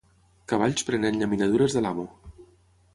[0.53, 2.11] Cavalls prenent llaminadures de l'amo.